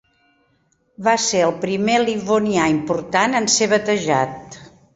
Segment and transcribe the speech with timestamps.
[1.07, 4.63] Va ser el primer livonià important en ser batejat.